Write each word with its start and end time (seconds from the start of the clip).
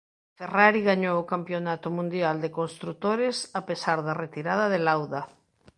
Ferrari 0.39 0.79
gañou 0.89 1.15
o 1.19 1.29
campionato 1.33 1.87
mundial 1.97 2.35
de 2.43 2.53
construtores 2.59 3.35
a 3.59 3.61
pesar 3.69 3.97
da 4.07 4.17
retirada 4.23 4.65
de 4.73 4.79
Lauda. 4.87 5.21